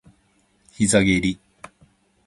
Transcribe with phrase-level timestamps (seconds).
[0.71, 1.39] 膝蹴り